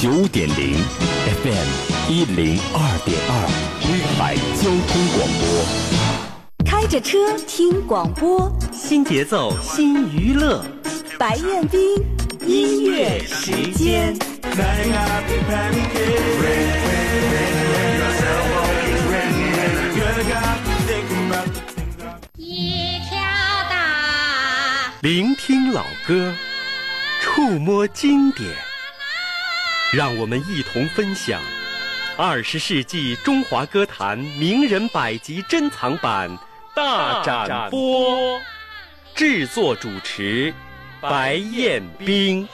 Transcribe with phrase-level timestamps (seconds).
[0.00, 0.82] 九点零
[1.42, 1.68] ，FM
[2.08, 3.32] 一零二点二，
[3.84, 5.44] 粤海交通广播。
[6.64, 10.64] 开着车听广播，新节奏新娱乐，
[11.18, 12.02] 白彦斌
[12.46, 14.16] 音乐时间。
[22.38, 23.20] 一条
[23.68, 26.32] 大，聆听老歌，
[27.20, 28.48] 触摸经典，
[29.92, 31.40] 让我们一同分享
[32.16, 36.30] 二十世纪中华歌坛名人百集珍藏版
[36.76, 38.40] 大展播。
[39.16, 40.54] 制作主持
[41.00, 42.46] 白彦冰。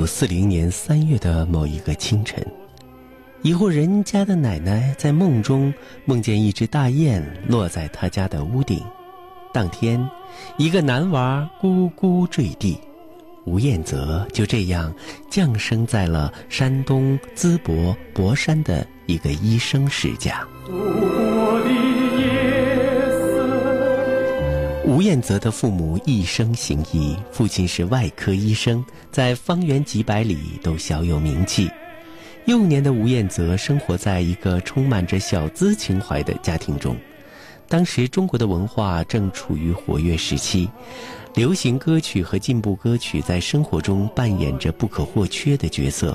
[0.00, 2.42] 九四零年三月的某一个清晨，
[3.42, 5.70] 一户人家的奶奶在梦中
[6.06, 8.82] 梦见一只大雁落在她家的屋顶。
[9.52, 10.02] 当天，
[10.56, 12.80] 一个男娃咕咕坠地，
[13.44, 14.90] 吴彦泽就这样
[15.28, 20.48] 降生在了山东淄博博山的一个医生世家。
[25.00, 31.70] 吴彦泽的父母一生行医，父亲是外科医生，在方圆几百里都小有名气。
[32.44, 36.94] 幼年的吴彦泽生活在一个充满着小资情怀的家庭中。
[37.66, 40.68] 当时中国的文化正处于活跃时期，
[41.34, 46.14] 流行歌曲和进步歌曲在生活中扮演着不可或缺的角色。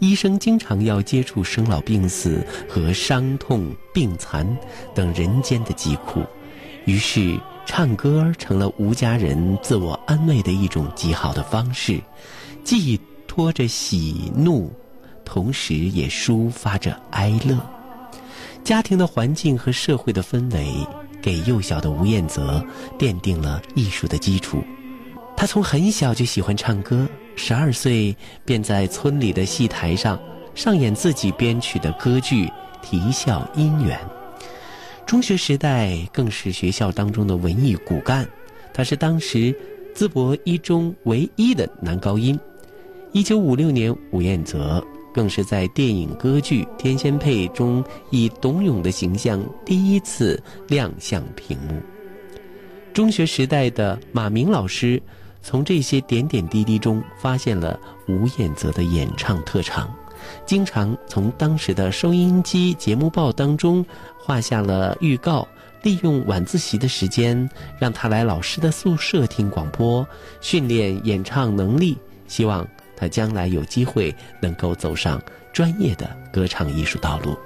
[0.00, 4.44] 医生经常要接触生老病死和伤痛病残
[4.92, 6.24] 等人间的疾苦，
[6.84, 7.38] 于是。
[7.68, 12.00] 唱歌成了吴家人自我安慰的一种极好的方式，
[12.64, 14.72] 寄托着喜怒，
[15.22, 17.60] 同时也抒发着哀乐。
[18.64, 20.74] 家庭的环境和社会的氛围，
[21.20, 22.64] 给幼小的吴彦泽
[22.98, 24.64] 奠定了艺术的基础。
[25.36, 30.18] 他从很小就喜欢唱歌，十二岁便在村里的戏台上
[30.54, 32.46] 上演自己编曲的歌剧
[32.80, 33.96] 《啼笑姻缘》。
[35.08, 38.28] 中学时代更是学校当中的文艺骨干，
[38.74, 39.58] 他是当时
[39.94, 42.38] 淄博一中唯一的男高音。
[43.12, 50.38] 一九五六年，吴彦泽更是在电影歌剧《天仙配》中以董永的形象第一次
[50.68, 51.80] 亮相屏幕。
[52.92, 55.02] 中学时代的马明老师
[55.40, 59.90] 从这些点点滴滴中发现了吴彦泽的演唱特长。
[60.46, 63.84] 经常从当时的收音机节目报当中
[64.18, 65.46] 画下了预告，
[65.82, 67.48] 利用晚自习的时间
[67.78, 70.06] 让他来老师的宿舍听广播，
[70.40, 71.96] 训练演唱能力，
[72.26, 75.20] 希望他将来有机会能够走上
[75.52, 77.36] 专业的歌唱艺术道路。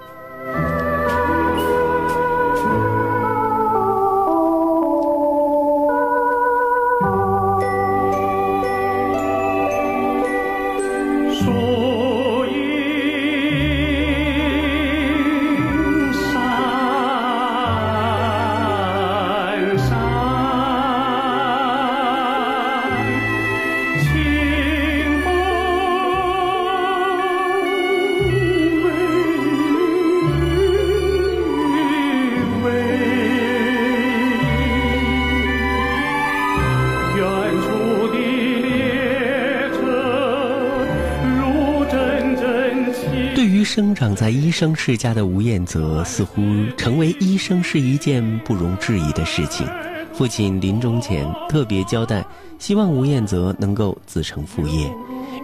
[43.75, 46.43] 生长在医生世家的吴彦泽，似乎
[46.77, 49.67] 成为医生是一件不容置疑的事情。
[50.13, 52.23] 父亲临终前特别交代，
[52.59, 54.93] 希望吴彦泽能够子承父业。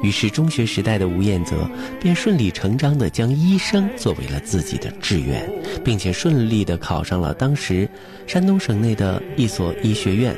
[0.02, 1.66] 于是，中学时代的吴彦泽
[1.98, 5.50] 便顺理成章地将医生作为了自己的志愿，
[5.82, 7.88] 并且顺利地考上了当时
[8.26, 10.36] 山东省内的一所医学院。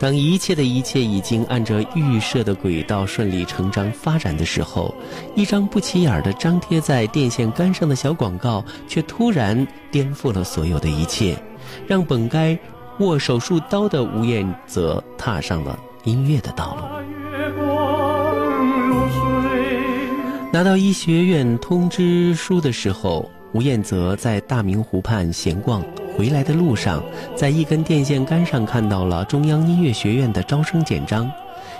[0.00, 4.94] 当一切的一切已经按照预设的轨道顺理成章发展的时候，
[5.36, 11.36] 一张不起眼的张贴在电线杆上的小广告，却突然颠覆了所有的一切，
[11.86, 12.58] 让本该
[13.00, 16.82] 握手术刀的吴彦泽踏上了音乐的道路。
[20.50, 25.82] 拿到医学院通知书的时候，吴彦泽在大明湖畔闲逛，
[26.16, 27.02] 回来的路上，
[27.34, 31.30] 在一根电线杆上看到了中央音乐学院的招生简章。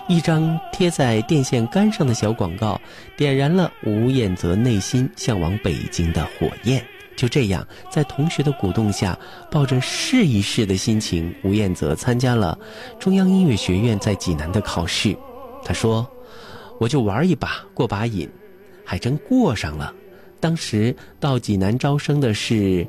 [0.09, 2.81] 一张贴在电线杆上的小广告，
[3.17, 6.85] 点燃了吴彦泽内心向往北京的火焰。
[7.17, 9.17] 就这样，在同学的鼓动下，
[9.49, 12.59] 抱着试一试的心情，吴彦泽参加了
[12.99, 15.17] 中央音乐学院在济南的考试。
[15.65, 16.05] 他说
[16.81, 18.29] ：“我就玩一把，过把瘾，
[18.85, 19.95] 还真过上了。”
[20.41, 22.87] 当时到济南招生的是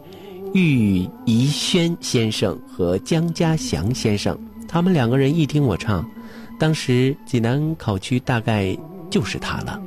[0.53, 4.37] 郁宜轩先生和江家祥先生，
[4.67, 6.09] 他们两个人一听我唱。
[6.57, 8.77] 当时济南考区大概
[9.09, 9.81] 就是他了，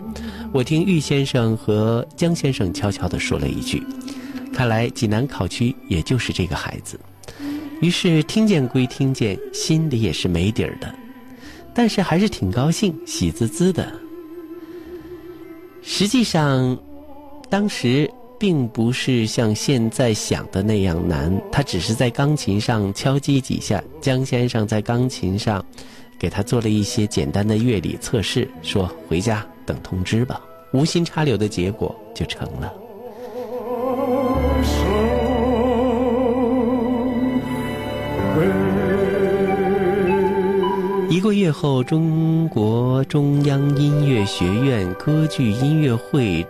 [0.53, 3.83] 我听玉先生和江先生悄悄地说了一句
[4.53, 6.99] ：“看来济南考区也就是这个孩子。”
[7.81, 10.95] 于是听见归听见，心里也是没底儿的，
[11.75, 13.93] 但是还是挺高兴，喜滋滋的。
[15.83, 16.79] 实际上，
[17.49, 25.65] 当时并不是像现在想的那样难，他只是在钢琴上敲击几下，江先生在钢琴上。
[26.17, 30.41] 给他做了一些简单的乐理测试，说回家等通知吧。
[30.73, 32.73] 无心插柳的结果就成了。
[41.11, 46.47] 一个月后，中国中央音乐学院歌剧音乐会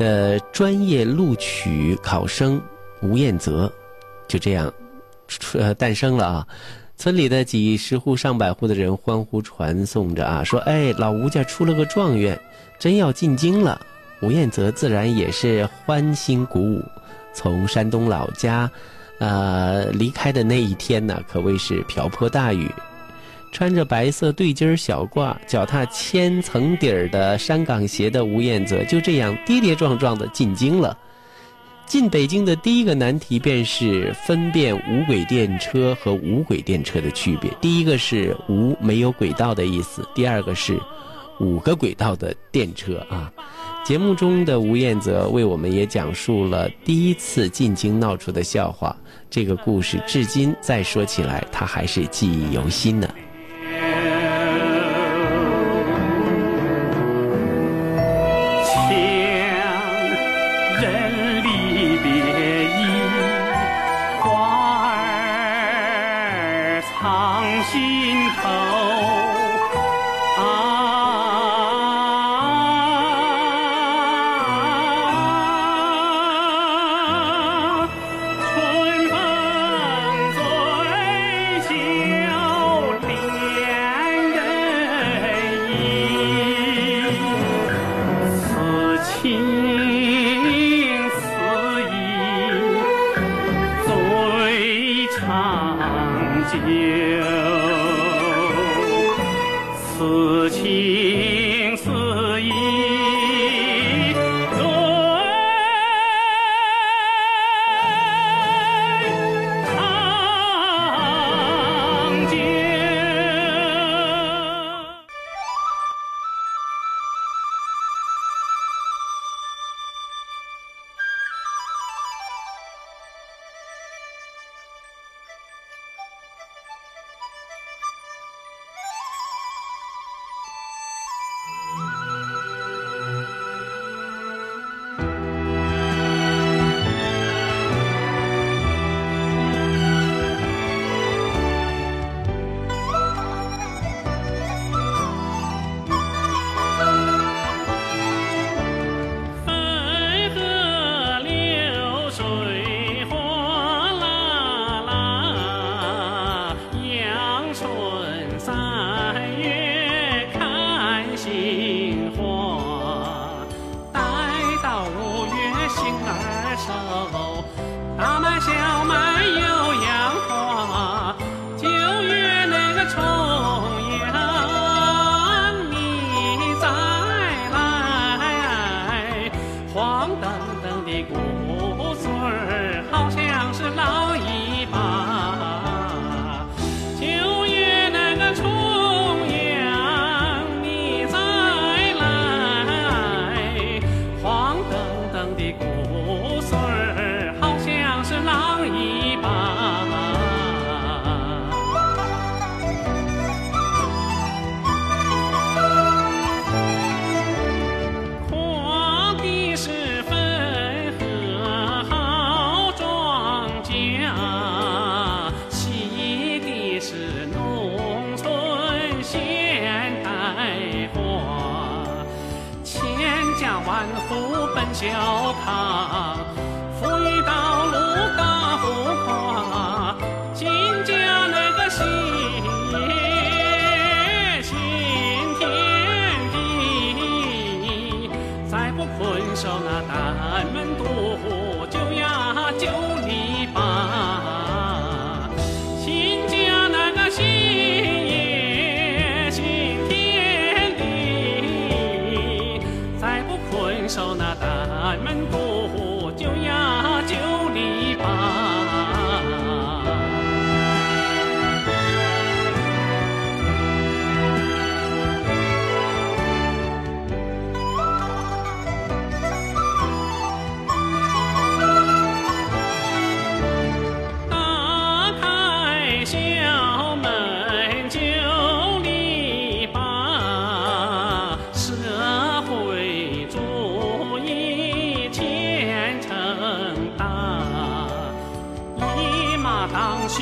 [0.00, 2.58] 的专业录取考生
[3.02, 3.70] 吴彦泽
[4.26, 4.72] 就这样
[5.52, 6.46] 呃诞生了啊。
[6.96, 12.38] 村里的几十户、上百户的人欢呼传颂着啊，说：“哎，老吴家出了个状元，
[12.78, 13.78] 真要进京了。”
[14.22, 16.82] 吴彦泽自然也是欢欣鼓舞。
[17.32, 18.70] 从山东老家，
[19.18, 22.70] 呃，离开的那一天呢，可谓是瓢泼大雨。
[23.52, 30.96] 穿着白色对襟小褂、脚踏千层底儿的山岗鞋的吴彦泽，就这样跌跌撞撞的进京了。
[31.86, 37.50] 进北京的第一个难题便是分辨无轨电车和无轨电车的区别。
[37.60, 40.78] 第一个是无没有轨道的意思，第二个是
[41.40, 43.32] 五个轨道的电车啊。
[43.84, 48.96] 节目中的吴彦泽为我们也讲述了第一次进京闹出的笑话，
[49.28, 53.08] 这个故事至今再说起来，他还是记忆犹新呢。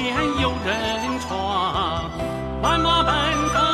[0.01, 2.09] 天有人闯
[2.63, 3.13] 万马奔
[3.53, 3.68] 腾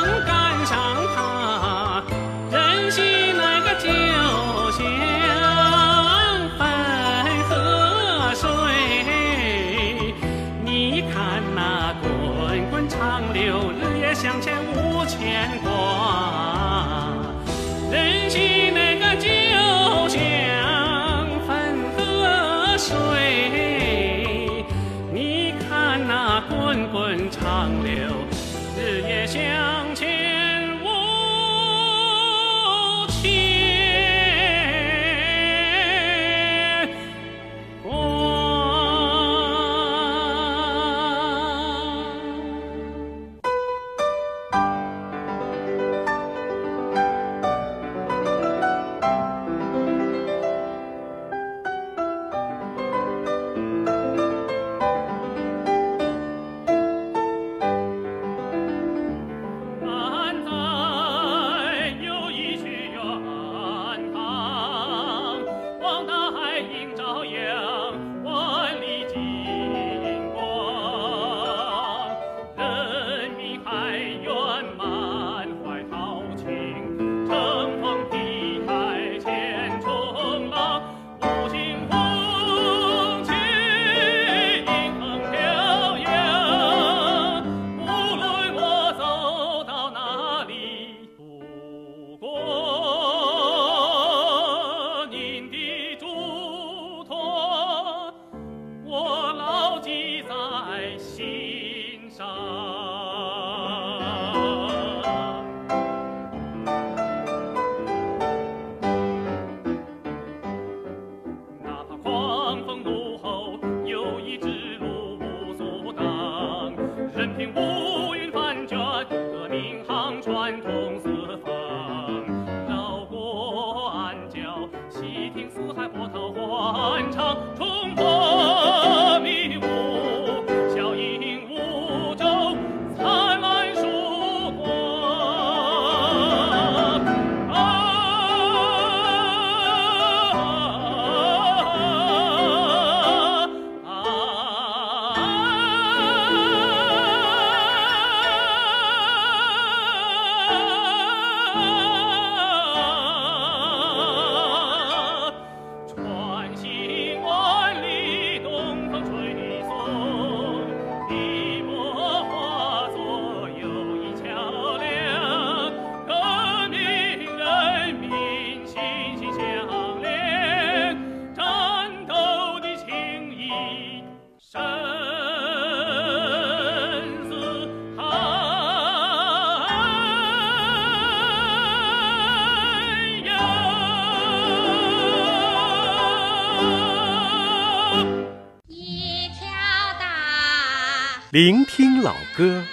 [191.35, 192.63] 聆听老歌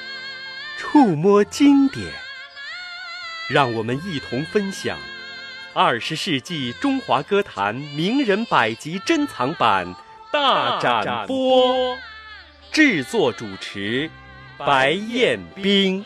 [0.79, 2.07] 触摸经典。
[3.51, 4.97] 让我们一同分享
[5.75, 9.93] 二十世纪中华歌坛名人百集珍藏版
[10.33, 11.99] 大展播。
[12.71, 14.09] 制作主持
[14.57, 16.05] 白彦斌。